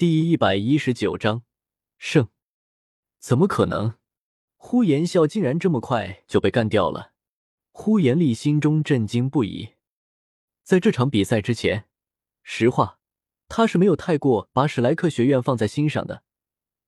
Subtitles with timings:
[0.00, 1.42] 第一百一十九章
[1.98, 2.30] 胜，
[3.18, 3.98] 怎么可能？
[4.56, 7.12] 呼延笑竟然这么快就被干掉了！
[7.70, 9.74] 呼延丽心中震惊不已。
[10.62, 11.84] 在这场比赛之前，
[12.42, 12.98] 实话，
[13.46, 16.22] 他是没有太过把史莱克学院放在心上的。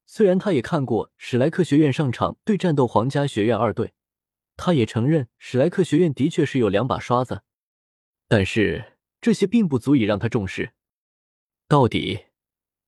[0.07, 3.93] 虽然他也看过史莱克学院上场对战斗皇家学院二队，
[4.57, 7.43] 他也承认史莱克学院的确是有两把刷子，
[8.27, 10.73] 但是这些并不足以让他重视。
[11.69, 12.25] 到底，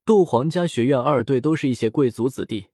[0.06, 2.66] 斗皇家学院二队都是一些贵族子弟，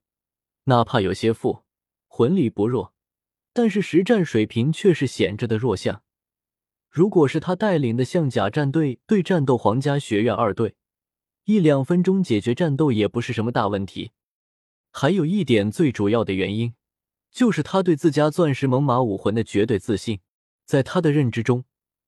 [0.65, 1.63] 哪怕有些富，
[2.09, 2.93] 魂力不弱，
[3.53, 6.03] 但是实战水平却是显着的弱项。
[6.89, 10.75] 如果是他带领的象甲战队对战斗皇家学院二队，
[11.45, 14.11] 一两分钟解决战斗也不是什么大问题。
[14.91, 16.73] 还有一点最主要的原因，
[17.31, 20.19] 就是他对自家钻石猛犸武魂的绝对自信。
[20.65, 21.63] 在他的认知中，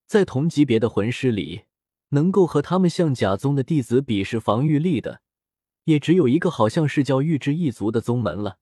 [0.05, 1.63] 在同级别的魂师里，
[2.09, 5.21] 能够和他们象甲宗的弟子比试防御力的，
[5.85, 8.57] 也只有一个，好像是叫玉之一族的宗门了。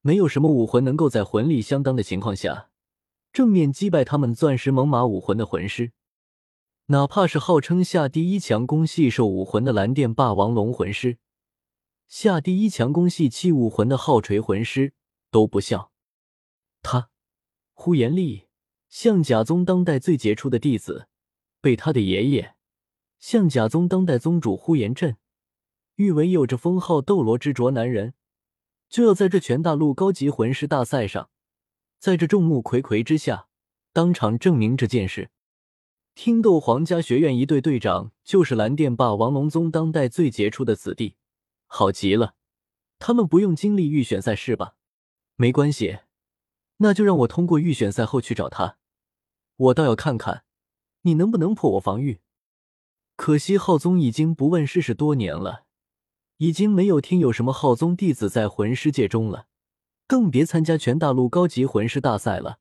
[0.00, 2.70] 没有什么武魂能够在魂力相当的情况下。
[3.32, 5.92] 正面击败他们钻石猛犸武魂的魂师，
[6.86, 11.18] 哪怕是号称下第一强攻系兽武魂的蓝电霸王龙魂师，
[12.08, 14.94] 下第一强攻系器武魂的昊锤魂师
[15.30, 15.90] 都不像
[16.82, 17.10] 他。
[17.72, 18.48] 呼延丽，
[18.88, 21.06] 象甲宗当代最杰出的弟子，
[21.60, 22.56] 被他的爷爷，
[23.20, 25.16] 象甲宗当代宗主呼延震
[26.00, 28.14] 誉为有着封号“斗罗之卓”男人，
[28.88, 31.28] 就要在这全大陆高级魂师大赛上。
[31.98, 33.48] 在这众目睽睽之下，
[33.92, 35.28] 当场证明这件事。
[36.14, 41.16] 听斗皇家学院一队队长就是蓝电霸王龙宗当代最杰出的子弟，
[41.66, 42.34] 好极了。
[42.98, 44.76] 他们不用经历预选赛是吧？
[45.36, 45.98] 没关系，
[46.78, 48.78] 那就让我通过预选赛后去找他。
[49.56, 50.44] 我倒要看看
[51.02, 52.20] 你能不能破我防御。
[53.16, 55.66] 可惜浩宗已经不问世事多年了，
[56.40, 59.46] 已经没有听有什么浩宗弟子在魂师界中了。
[60.06, 62.58] 更别参加全大陆高级魂师大赛了。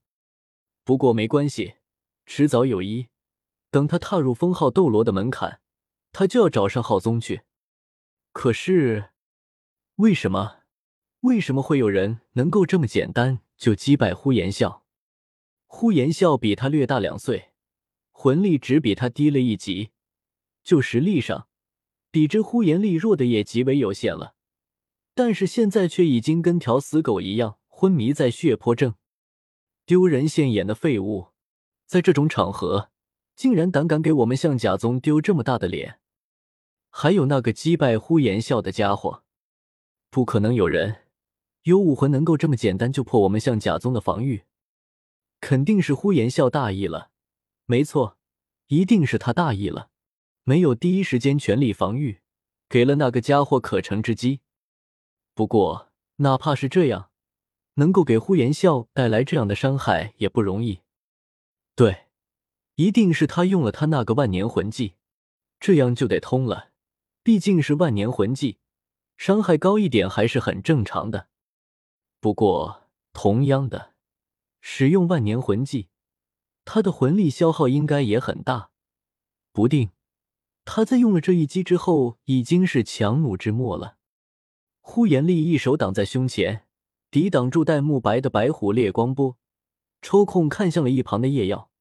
[0.84, 1.76] 不过没关系，
[2.26, 3.08] 迟早有一，
[3.72, 5.62] 等他踏入封号斗罗的门槛，
[6.12, 7.42] 他就要找上浩宗去。
[8.34, 9.12] 可是，
[9.96, 10.58] 为什么？
[11.22, 14.86] 为什么会有人能够这么简单就击败呼延笑？
[15.66, 17.52] 呼延笑比他略大两岁，
[18.12, 19.90] 魂力只比他低了一级，
[20.64, 21.49] 就实力上，
[22.12, 24.36] 比之呼延力弱的也极为有限了。
[25.14, 28.96] 但是现在却已经跟条死狗一样昏迷在血泊症，
[29.86, 31.28] 丢人现眼的废物，
[31.86, 32.90] 在这种场合
[33.36, 36.00] 竟然胆敢给我们象甲宗丢这么大的脸！
[36.90, 39.24] 还有那个击败呼延笑的家伙，
[40.10, 41.04] 不可能有人
[41.64, 44.44] 有武魂能够这么简单就破我们象甲宗的防御，
[45.40, 47.12] 肯定是呼延笑大意了。
[47.66, 48.18] 没错，
[48.68, 49.89] 一定是他大意了，
[50.50, 52.22] 没有第一时间全力防御，
[52.68, 54.42] 给了那个家伙可乘之机。
[55.36, 57.12] 不过，哪怕是这样，
[57.76, 60.82] 能够给呼延笑带来这样的伤害也不容易。
[61.76, 62.08] 对，
[62.78, 64.96] 一定是他用了他那个万年魂技，
[65.60, 66.72] 这样就得通了。
[67.22, 68.58] 毕竟是万年魂技，
[69.18, 71.28] 伤害高一点还是很正常的。
[72.20, 73.94] 不过，同样的，
[74.62, 75.90] 使用万年魂技，
[76.66, 78.72] 他的魂力消耗应该也很大。
[79.52, 79.92] 不定，
[80.72, 83.98] 他在用了这一击之后，已经是强弩之末了。
[84.82, 86.68] 呼延丽一手挡在胸前，
[87.10, 89.36] 抵挡住戴沐白的白虎烈光波，
[90.00, 91.72] 抽空看向了一旁的叶耀，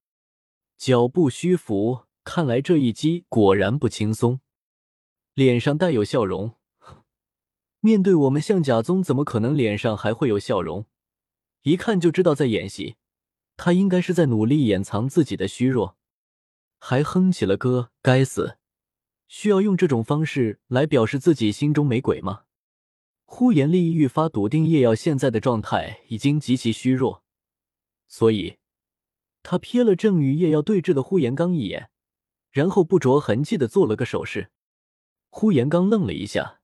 [0.79, 4.41] 脚步虚浮，看来这一击果然不轻松，
[5.35, 6.55] 脸上带有笑容。
[7.81, 10.87] 面对我们象甲宗，怎么可能脸上还会有笑容？
[11.61, 12.97] 一看就知道在演戏，
[13.59, 15.99] 他应该是在努力掩藏自己的虚弱，
[16.79, 17.91] 还哼起了歌。
[18.01, 18.57] 该死，
[19.29, 22.45] 需要用这种方式来表示自己心中没鬼吗？
[23.25, 27.23] 呼延丽愈发笃定叶耀现在的状态已经极其虚弱，
[28.07, 28.57] 所以，
[29.43, 31.91] 他瞥了正与叶耀对峙的呼延刚一眼，
[32.51, 34.51] 然后不着痕迹的做了个手势。
[35.29, 36.61] 呼延刚愣了一下，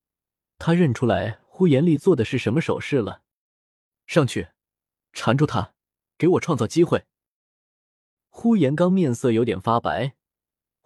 [0.59, 3.23] 他认出来呼延丽做的是什么手势了。
[4.07, 4.49] 上去，
[5.13, 5.75] 缠住他，
[6.17, 7.05] 给我创造机会。
[8.31, 10.15] 呼延刚面色有点发白，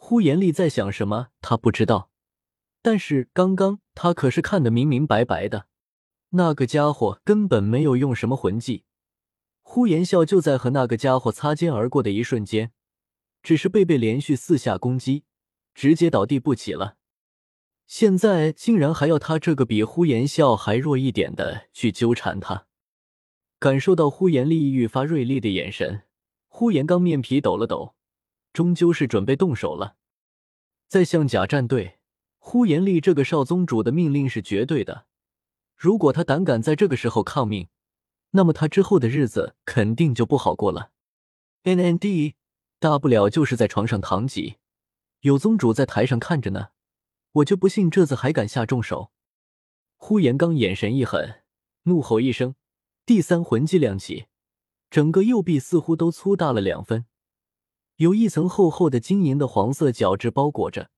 [0.00, 2.10] 呼延丽在想什么，他不知道。
[2.80, 5.66] 但是刚刚他可是看得明明白白的，
[6.30, 8.84] 那个家伙根本没有用什么魂技，
[9.60, 12.70] 呼延笑就在和那个家伙擦肩而过的一瞬间，
[13.42, 15.24] 只是被被连续四下攻击，
[15.74, 16.96] 直接倒地不起了。
[17.86, 22.66] 现在竟然还要他这个比呼延笑还弱一点的去纠缠他，
[23.58, 26.04] 感受到呼延丽愈发锐利的眼神，
[26.46, 27.96] 呼延刚面皮抖了抖，
[28.58, 29.94] 终究是准备动手了，
[30.88, 32.00] 在象甲战队。
[32.40, 35.06] 呼延丽这个少宗主的命令是绝对的，
[35.76, 37.69] 如果他胆敢在这个时候抗命，
[38.31, 40.90] 那么他之后的日子肯定就不好过了。
[41.62, 42.34] N N D，
[42.81, 44.56] 大不了就是在床上躺几，
[45.20, 46.70] 有宗主在台上看着呢，
[47.31, 49.12] 我就不信这次还敢下重手。
[49.99, 51.43] 呼延刚眼神一狠，
[51.84, 52.56] 怒吼一声，
[53.06, 54.26] 第三魂技亮起，
[54.90, 57.06] 整个右臂似乎都粗大了两分。
[57.98, 60.88] 有一层厚厚的晶莹的黄色角质包裹着，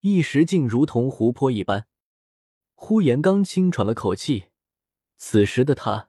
[0.00, 1.86] 一时竟如同湖泊一般。
[2.74, 4.46] 呼延刚轻喘了口气，
[5.18, 6.08] 此时的他，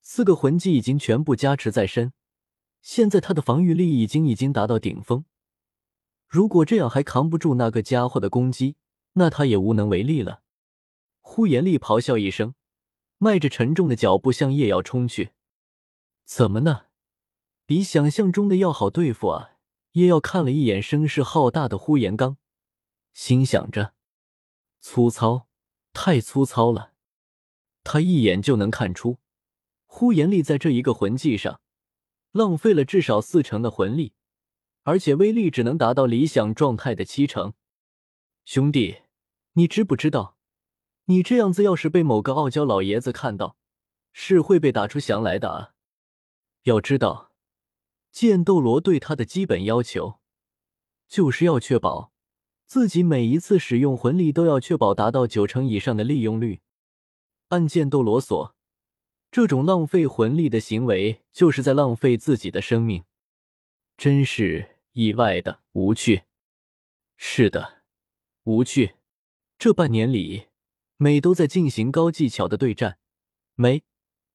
[0.00, 2.12] 四个魂技已经全部加持在身，
[2.80, 5.24] 现在他的防御力已经已经达到顶峰。
[6.28, 8.76] 如果这样还扛不住那个家伙的攻击，
[9.14, 10.42] 那他也无能为力了。
[11.22, 12.54] 呼延丽咆哮一声，
[13.18, 15.32] 迈着沉重的脚步向叶瑶冲去。
[16.24, 16.82] 怎么呢？
[17.66, 19.51] 比想象中的要好对付啊！
[19.92, 22.38] 叶耀看了一眼声势浩大的呼延刚，
[23.12, 23.92] 心想着：
[24.80, 25.48] 粗糙，
[25.92, 26.92] 太粗糙了。
[27.84, 29.18] 他一眼就能看出，
[29.84, 31.60] 呼延力在这一个魂技上
[32.30, 34.14] 浪费了至少四成的魂力，
[34.84, 37.52] 而且威力只能达到理想状态的七成。
[38.46, 39.02] 兄弟，
[39.52, 40.38] 你知不知道，
[41.04, 43.58] 你这样子要是被某个傲娇老爷子看到，
[44.12, 45.74] 是会被打出翔来的啊！
[46.62, 47.31] 要知道。
[48.12, 50.20] 剑斗罗对他的基本要求，
[51.08, 52.12] 就是要确保
[52.66, 56.60] 自己每一次使用魂力都要确保达到九成以上的利用率。
[57.48, 58.54] 按剑斗罗所，
[59.30, 63.04] 这种浪费魂力的行为，就是在浪费自己的生命，
[63.96, 66.24] 真是意外的无趣。
[67.16, 67.82] 是的，
[68.44, 68.96] 无趣。
[69.58, 70.48] 这半年里，
[70.98, 72.98] 每都在进行高技巧的对战，
[73.54, 73.84] 每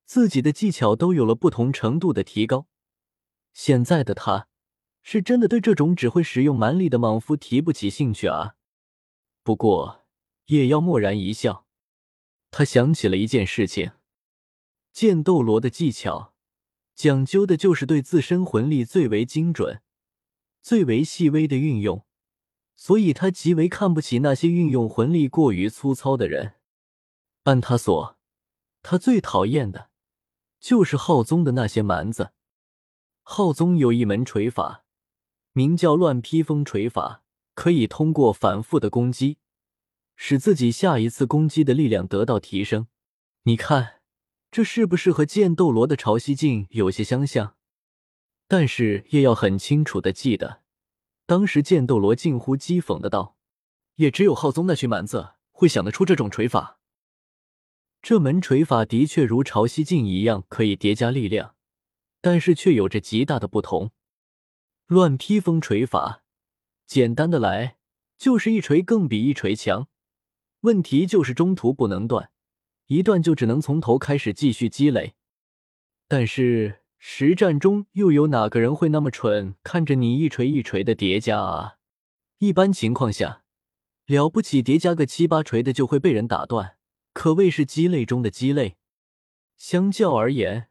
[0.05, 2.67] 自己的技巧都有了不同程度的提高。
[3.57, 4.47] 现在的他，
[5.01, 8.53] 是真的对这种只会使用蛮力的莽夫提不起兴趣啊。
[9.41, 10.05] 不过
[10.45, 11.65] 叶妖蓦然一笑，
[12.51, 13.93] 他想起了一件事情：
[14.93, 16.35] 剑斗罗的技巧
[16.93, 19.81] 讲究的就是对自身魂力最为精准、
[20.61, 22.05] 最为细微的运用，
[22.75, 26.53] 所以他极为看不起那些运用魂力过于粗糙的人。
[27.45, 28.19] 按他所，
[28.83, 29.89] 他最讨厌的
[30.59, 32.33] 就是浩宗的那些蛮子。
[33.29, 34.85] 浩宗有一门锤法，
[35.51, 37.23] 名叫乱披风锤法，
[37.55, 39.37] 可以通过反复的攻击，
[40.15, 42.87] 使自己下一次攻击的力量得到提升。
[43.43, 43.99] 你看，
[44.49, 47.55] 这是不是和剑斗罗的潮汐镜有些相像？
[48.47, 50.61] 但是叶耀很清楚的记得，
[51.25, 53.35] 当时剑斗罗近乎讥讽的道
[53.95, 56.79] ：“也只有浩宗那群蛮子会想得出这种锤法。
[58.01, 61.55] 这门锤法的确如潮汐镜一样，可以叠加力量。”
[62.27, 63.91] 但是却有着极大的不同。
[64.87, 66.25] 乱披风锤法，
[66.85, 67.77] 简单的来，
[68.17, 69.87] 就是一锤更比一锤强。
[70.59, 72.29] 问题就是中途不能断，
[72.87, 75.13] 一断就只能从头开始继续积累。
[76.09, 81.75] 但是实战中又有哪个人会那么蠢，看着你一锤一锤的叠加啊？
[82.39, 83.43] 一般情况下，
[84.05, 86.75] 了不起叠加个七八锤的就会被人打断，
[87.13, 88.75] 可谓是鸡肋中的鸡肋。
[89.55, 90.67] 相较而言。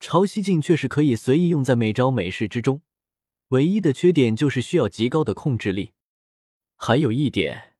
[0.00, 2.82] 潮汐镜却是可以随意用在每招每式之中，
[3.48, 5.92] 唯一的缺点就是需要极高的控制力。
[6.76, 7.74] 还有一点，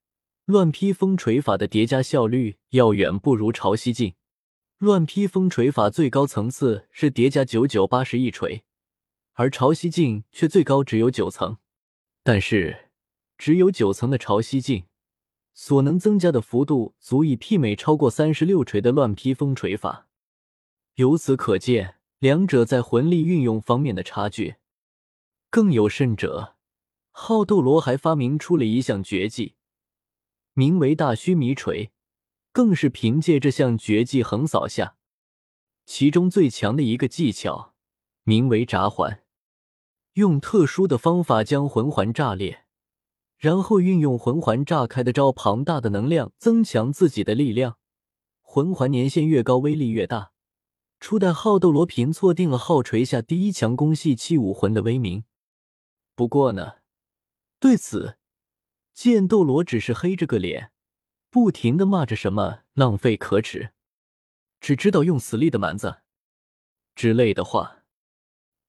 [0.45, 4.15] 乱披风锤法的叠加效率要远不如潮汐镜。
[4.77, 8.63] 乱披风锤法最高层次是叠加九九八十一锤，
[9.33, 11.57] 而潮汐镜却最高只有九层。
[12.23, 12.89] 但是，
[13.37, 14.85] 只有九层的潮汐镜
[15.53, 20.07] 所能增加的幅度，足以媲美超过三十六锤的乱披风锤法。
[20.95, 21.98] 由此可见。
[22.19, 24.55] 两者在魂力运用方面的差距，
[25.49, 26.57] 更有甚者，
[27.11, 29.55] 好斗罗还发明出了一项绝技，
[30.51, 31.91] 名为大须弥锤，
[32.51, 34.97] 更是凭借这项绝技横扫下，
[35.85, 37.73] 其中最强的一个技巧，
[38.23, 39.23] 名为炸环，
[40.15, 42.65] 用特殊的方法将魂环炸裂，
[43.37, 47.77] 然后运用魂环炸开的招庞大的能量增强自己的力量，
[48.41, 50.33] 魂环年限越高，威力越大。
[50.99, 55.23] 初代好斗罗凭错定了号锤下第一强攻系七武魂的威名。
[56.13, 56.79] 不过呢，
[57.59, 58.17] 对此
[58.93, 60.71] 剑斗罗只是黑着个脸，
[61.29, 63.71] 不停的骂着什么浪费可耻，
[64.59, 66.01] 只知道用死力的蛮子
[66.95, 67.77] 之类的话。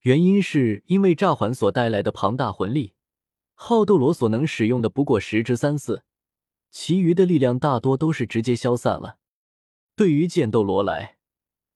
[0.03, 2.93] 原因是因为炸环所带来的庞大魂力，
[3.53, 6.03] 好斗罗所能使用的不过十之三四，
[6.71, 9.17] 其余的力量大多都是直接消散了。
[9.95, 11.17] 对于剑斗罗来，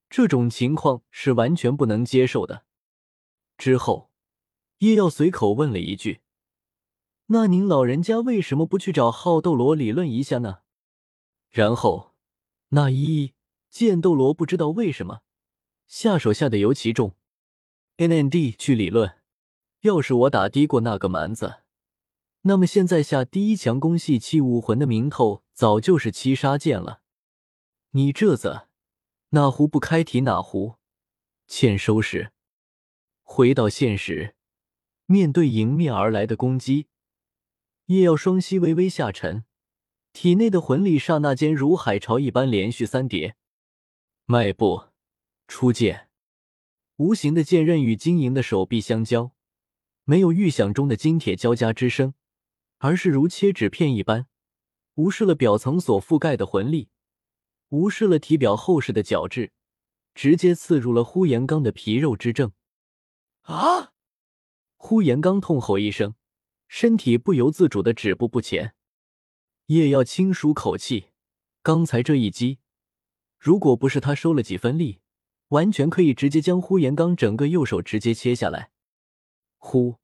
[0.09, 2.65] 这种情况是完全不能接受的。
[3.57, 4.11] 之后，
[4.79, 6.21] 叶耀随口问了一句
[7.27, 10.59] ：“那您老人家为什么不去找好斗罗理论一下呢？
[11.49, 12.13] 然后，
[12.69, 13.33] 那一
[13.69, 15.21] 剑斗罗不知道为什么
[15.87, 17.15] 下手下的尤其重。
[17.97, 19.19] N N D 去理论，
[19.81, 21.61] 要是我打低过那个蛮子，
[22.41, 27.01] 那么现在下第一强攻系七武魂的名头早就是七杀剑了。
[27.91, 28.67] 你这子
[29.35, 30.75] 哪壶不开提哪壶，
[31.45, 32.31] 欠收拾。
[33.21, 34.33] 回到现实，
[35.07, 36.87] 面对迎面而来的攻击，
[37.87, 39.43] 叶耀双膝微微下沉，
[40.13, 43.35] 体内的魂力刹那间如海潮一般连续三叠，
[44.23, 44.85] 迈步
[45.49, 46.07] 出剑。
[46.95, 49.33] 无形的剑刃与晶莹的手臂相交，
[50.05, 52.13] 没有预想中的金铁交加之声，
[52.77, 54.27] 而是如切纸片一般，
[54.93, 56.87] 无视了表层所覆盖的魂力，
[57.69, 59.51] 无视了体表厚实的角质，
[60.13, 62.51] 直接刺入了呼延刚的皮肉之正。
[63.41, 63.93] 啊！
[64.75, 66.15] 呼延刚痛吼一声，
[66.67, 68.75] 身体不由自主的止步不前。
[69.67, 71.07] 叶耀轻舒口气，
[71.63, 72.59] 刚才这一击，
[73.39, 74.99] 如果不是他收了几分力。
[75.49, 78.71] 完全可以直接将呼延刚整个右手直接切下来。
[79.57, 79.97] 呼，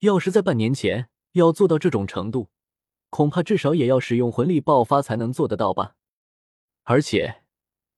[0.00, 2.50] 要是在半年前要做到这种程度，
[3.08, 5.96] 恐怕至少也要使用魂力爆发才能做得到吧。
[6.88, 7.42] 而且，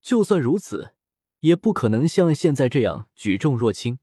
[0.00, 0.94] 就算如此，
[1.40, 3.98] 也不可能像现在这样举重若轻。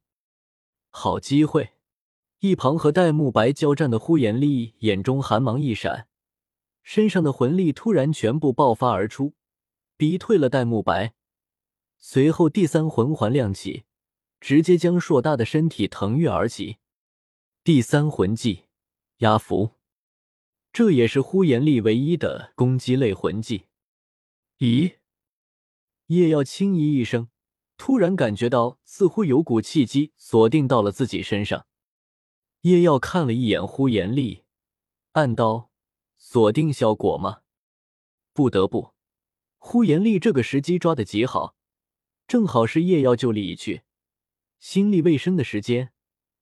[0.91, 1.71] 好机会！
[2.39, 6.07] 一旁和戴沐白交战的呼延丽眼中寒芒一闪，
[6.83, 9.33] 身上的魂力突然全部爆发而出，
[9.97, 11.15] 逼退了戴沐白。
[11.97, 13.85] 随后，第三魂环亮起，
[14.39, 16.77] 直接将硕大的身体腾跃而起。
[17.63, 18.65] 第三魂技
[19.17, 19.71] 压服，
[20.71, 23.65] 这也是呼延力唯一的攻击类魂技。
[24.59, 24.99] 咦？
[26.05, 27.29] 叶耀轻咦一声，
[27.75, 31.67] 突然感觉到似乎有股气机锁定到了自己身上。
[32.61, 34.45] 叶耀看了一眼呼延力，
[35.11, 35.71] 暗道：
[36.17, 37.41] 锁定效果吗？
[38.33, 38.93] 不得不，
[39.57, 41.55] 呼延力这个时机抓得极好。
[42.27, 43.83] 正好是叶耀就力已去，
[44.59, 45.91] 心力未生的时间，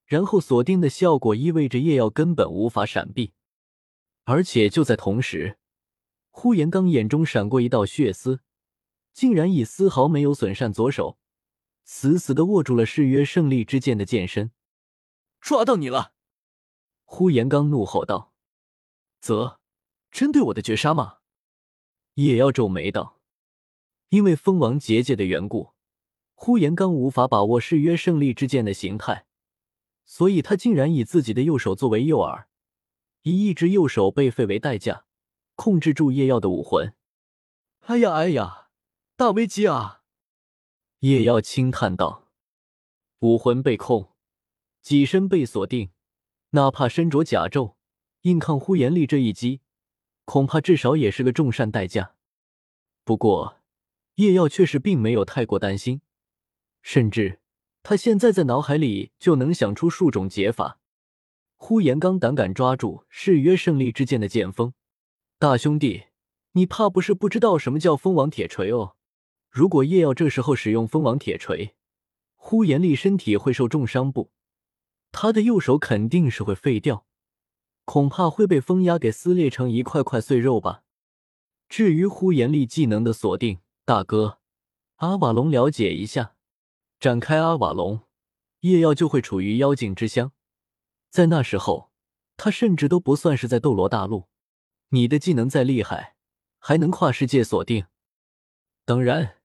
[0.06, 3.34] 然后锁定的效果意味着叶耀根本无法闪避，
[4.24, 5.58] 而且就在同时，
[6.36, 8.42] 呼延刚眼中闪过一道血丝，
[9.14, 11.20] 竟然以丝毫没有损伤左手，
[11.84, 14.52] 死死的握住了誓约胜利之剑的剑身。
[15.40, 16.14] 抓到你了！
[17.04, 18.34] 呼延刚怒吼道
[19.22, 19.60] ：“则，
[20.10, 21.20] 针对我的绝杀吗？”
[22.16, 23.22] 叶耀皱眉道
[24.10, 25.74] ：“因为蜂王结界的缘故。”
[26.34, 29.28] 呼延刚无法把握誓约胜利之剑的形态，
[30.04, 32.46] 所以他竟然以自己的右手作为诱饵，
[33.22, 35.06] 以一只右手被废为代价，
[35.56, 36.94] 控制住叶耀的武魂。
[37.82, 38.70] 哎呀哎呀，
[39.16, 40.02] 大危机啊！
[41.00, 42.30] 叶耀轻叹道
[43.20, 44.14] ：“武魂被控，
[44.82, 45.92] 己身被锁定，
[46.52, 47.76] 哪怕身着甲胄，
[48.22, 49.62] 硬抗呼延力这一击，
[50.24, 52.16] 恐怕至少也是个重善代价。”
[53.04, 53.58] 不过，
[54.16, 56.02] 叶耀却是并没有太过担心。
[56.82, 57.42] 甚至，
[57.82, 60.80] 他现在在脑海里就能想出数种解法。
[61.58, 64.74] 呼延刚胆敢抓住誓约胜利之剑的剑锋，
[65.44, 66.06] 大兄弟，
[66.54, 68.96] 你怕不是不知道什么叫蜂王铁锤哦？
[69.50, 71.76] 如果叶耀这时候使用蜂王铁锤，
[72.38, 74.32] 呼延力身体会受重伤不？
[75.12, 77.06] 他的右手肯定是会废掉，
[77.84, 80.84] 恐怕会被风压给撕裂成一块块碎肉吧。
[81.68, 84.40] 至于呼延力技能的锁定，大哥
[85.00, 86.36] 阿瓦隆了解一下。
[87.02, 88.00] 展开阿瓦隆，
[88.62, 90.32] 叶耀就会处于妖境之乡。
[91.10, 91.92] 在那时候，
[92.38, 94.30] 他甚至都不算是在斗罗大陆。
[94.94, 96.16] 你的技能再厉害，
[96.60, 97.88] 还能跨世界锁定。
[98.86, 99.38] 当然，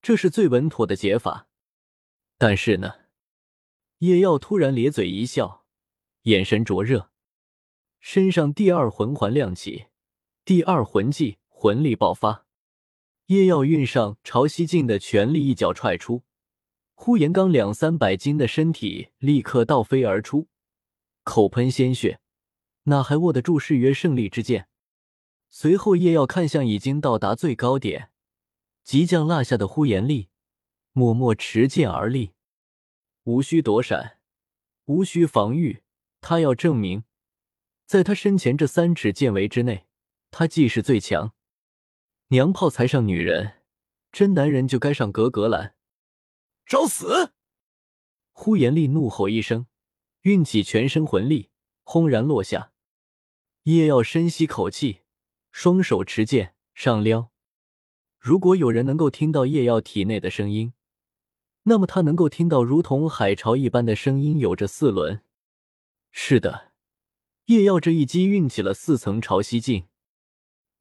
[0.00, 1.48] 这是最稳妥的解法。
[2.38, 3.00] 但是呢，
[3.98, 5.64] 叶耀突然咧嘴一笑，
[6.22, 7.10] 眼神灼热，
[7.98, 9.86] 身上第二魂环亮起，
[10.44, 12.46] 第二魂技魂力爆发。
[13.26, 16.22] 叶耀运上潮汐镜的全力一脚踹出。
[16.94, 20.46] 呼延刚两三百斤的身体立刻倒飞而出，
[21.24, 22.20] 口喷鲜血，
[22.84, 24.68] 哪还握得住誓约胜利之剑？
[25.54, 28.10] 随后，叶耀看向已经到达最高点、
[28.82, 30.30] 即将落下的呼延力，
[30.92, 32.32] 默默持剑而立，
[33.24, 34.18] 无需躲闪，
[34.86, 35.82] 无需防御，
[36.22, 37.04] 他要证明，
[37.84, 39.86] 在他身前这三尺剑围之内，
[40.30, 41.34] 他既是最强。
[42.28, 43.60] 娘炮才上女人，
[44.10, 45.74] 真男人就该上格格兰。
[46.64, 47.34] 找死！
[48.32, 49.66] 呼延力怒吼一声，
[50.22, 51.50] 运起全身魂力，
[51.84, 52.72] 轰然落下。
[53.64, 55.01] 叶耀深吸口气，
[55.52, 57.30] 双手持剑上撩。
[58.18, 60.72] 如果有人能够听到叶耀体内的声音，
[61.64, 65.22] 那么他能够听到如同海潮一般的声音，有着四轮。
[66.10, 66.72] 是的，
[67.44, 69.86] 叶耀这一击运起了四层潮汐镜。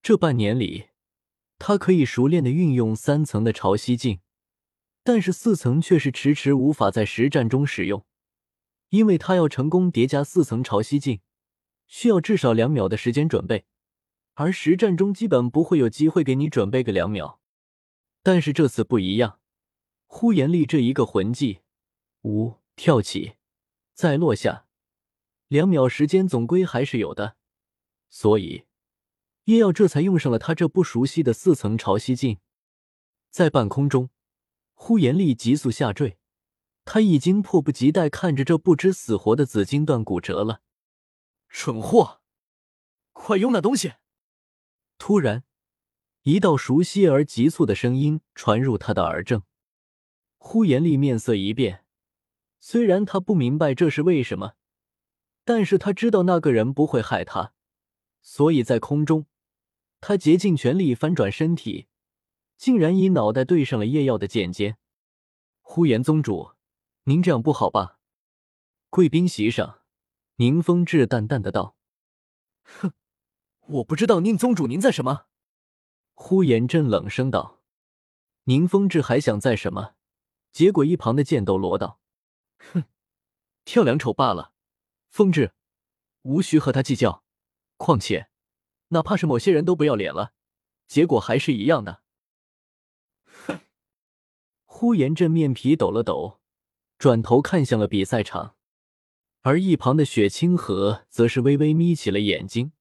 [0.01, 0.87] 这半年里，
[1.59, 4.21] 他可以熟练的运用三层的潮汐镜，
[5.03, 8.03] 但是四层却是迟迟无法在实战中使用，
[8.89, 11.21] 因为他要成功叠加四层潮汐镜，
[11.85, 13.65] 需要至少两秒的时间准备，
[14.33, 17.39] 而实战中基本不会有机会给你准备个两秒。
[18.23, 19.39] 但是这次不一样，
[20.05, 21.61] 呼延力这一个魂技，
[22.23, 23.33] 五跳起，
[23.93, 24.67] 再落下，
[25.47, 27.35] 两秒时间总归还是有的，
[28.09, 28.65] 所以。
[29.45, 32.37] 叶耀这才用上了他这不熟悉的四层潮汐镜，
[33.31, 34.11] 在半空中，
[34.75, 36.19] 呼延力急速下坠，
[36.85, 40.61] 他已经迫不及待看着这不知死活的紫金断骨折了。
[41.49, 42.21] 蠢货，
[43.13, 43.93] 快用那东西！
[45.03, 45.43] 突然，
[46.21, 49.41] 一道熟悉而急促的声音传入他的耳正，
[50.37, 51.83] 呼延力面色一变，
[52.59, 54.53] 虽然他不明白这是为什么，
[55.43, 57.53] 但是他知道那个人不会害他，
[58.21, 59.25] 所以在空中。
[60.01, 61.87] 他竭尽全力翻转身体，
[62.55, 64.77] 竟然以脑袋对上了叶耀的剑尖。
[65.61, 66.51] 呼延宗主，
[67.05, 67.97] 您这样不好吧？
[68.91, 69.79] 贵宾席上，
[70.35, 71.75] 宁风致淡淡的道
[72.61, 72.93] ：“哼，
[73.71, 75.25] 我不知道宁宗主您在什么。”
[76.13, 77.61] 呼延震冷声道。
[78.45, 79.95] 宁风致还想在什么，
[80.51, 81.99] 结果一旁的剑斗罗道
[82.73, 82.83] ：“哼，
[83.65, 84.53] 跳梁丑罢了。
[85.09, 85.53] 风致，
[86.23, 87.23] 无需和他计较。
[87.77, 88.29] 况且……”
[88.93, 90.33] 哪怕是某些人都不要脸了，
[90.85, 92.01] 结果还是一样的。
[93.23, 93.61] 哼！
[94.65, 96.41] 呼延震面皮抖了抖，
[96.97, 98.57] 转头看向了比赛场，
[99.43, 102.73] 而一旁的雪清河则是微微眯起了眼睛，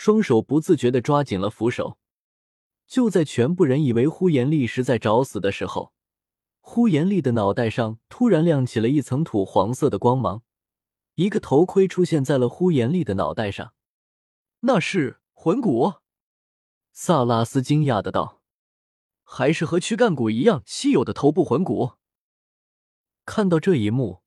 [0.00, 1.98] 双手不自觉的抓紧了扶手。
[2.86, 5.92] 就在全部人以为呼延力是在找死的时候，
[6.60, 10.44] 呼延力的脑袋上突然亮起了一层土黄色的光芒，
[11.16, 13.72] 一个头盔出现在了呼延力的脑袋上，
[14.60, 15.18] 那是。
[15.40, 15.94] 魂骨，
[16.92, 18.40] 萨拉斯惊讶的道
[19.22, 21.92] ：“还是和躯干骨一样稀有的头部魂骨。”
[23.24, 24.22] 看到这一幕，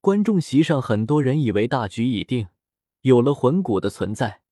[0.00, 2.46] 观众席上很多人以为大局已定，
[3.00, 4.42] 有了魂骨的存在，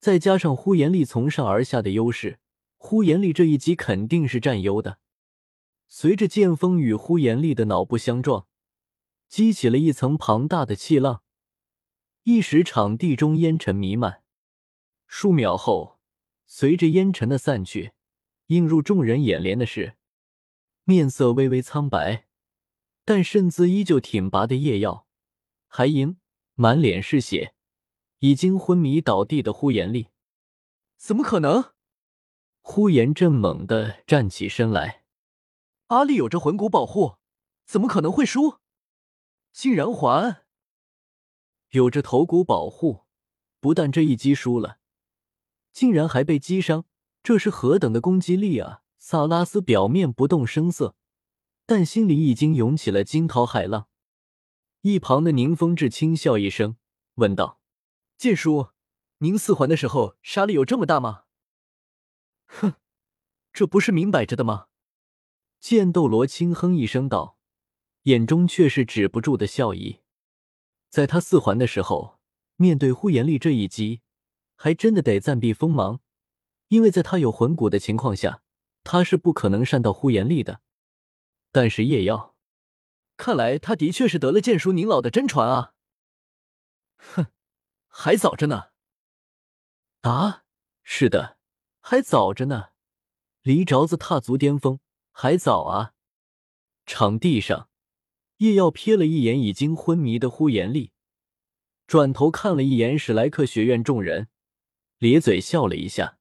[0.00, 2.40] 再加上呼延力从上而下的优势，
[2.78, 4.98] 呼延力这一击肯定是占优的。
[5.88, 8.46] 随着剑锋与呼延力的脑部相撞，
[9.28, 11.22] 激起了一层庞大的气浪，
[12.22, 14.22] 一时场地中烟尘弥漫。
[15.06, 15.98] 数秒后，
[16.46, 17.92] 随着烟尘的散去，
[18.46, 19.96] 映入众人眼帘的是
[20.84, 22.26] 面色微微苍白，
[23.04, 25.06] 但身姿依旧挺拔的叶耀，
[25.66, 26.16] 还迎
[26.54, 27.54] 满脸是血、
[28.20, 30.08] 已经昏迷倒地的呼延力。
[30.96, 31.72] 怎么可能？
[32.60, 35.04] 呼延震猛地站起身来。
[35.88, 37.16] 阿力有着魂骨保护，
[37.66, 38.58] 怎么可能会输？
[39.52, 40.42] 竟然还
[41.70, 43.04] 有着头骨保护，
[43.58, 44.78] 不但这一击输了。
[45.72, 46.84] 竟然还被击伤，
[47.22, 48.82] 这是何等的攻击力啊！
[48.98, 50.94] 萨拉斯表面不动声色，
[51.64, 53.88] 但心里已经涌起了惊涛骇浪。
[54.82, 56.76] 一旁的宁风致轻笑一声，
[57.14, 57.59] 问道
[58.20, 58.68] ：“剑叔，
[59.20, 61.24] 您四环的时候杀力有这么大吗
[62.44, 62.74] ？”“哼，
[63.50, 64.66] 这不是明摆着的吗？”
[65.58, 67.38] 剑斗罗轻哼一声道，
[68.02, 70.00] 眼中却是止不住的笑意。
[70.90, 72.20] 在他四环的时候，
[72.56, 74.02] 面对呼延力这一击。
[74.54, 76.00] 还真的得暂避锋芒，
[76.68, 78.42] 因为在他有魂骨的情况下，
[78.84, 80.60] 他是不可能善到呼延力的。
[81.50, 82.36] 但是叶耀，
[83.16, 85.72] 看来他的确是得了剑叔您老的真传啊！
[87.90, 88.70] 还早着呢。
[90.00, 90.44] 啊，
[90.82, 91.36] 是的，
[91.80, 92.70] 还早着呢，
[93.42, 94.80] 离着子踏足巅峰
[95.12, 95.92] 还早啊。
[96.86, 97.68] 场地上，
[98.38, 100.92] 叶耀瞥了一眼已经昏迷的呼延力，
[101.86, 104.28] 转头看了一眼史莱克学院众人。
[104.98, 106.18] 咧嘴笑了一下。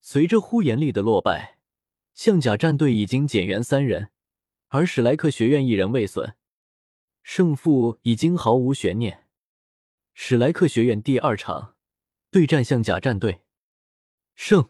[0.00, 1.58] 随着呼延力的落败，
[2.14, 4.10] 象甲战队已经减员三人，
[4.68, 6.34] 而史莱克学院一人未损，
[7.22, 9.19] 胜负已经毫无悬念。
[10.22, 11.76] 史莱克学院第二场
[12.30, 13.40] 对战象甲战队，
[14.34, 14.68] 胜。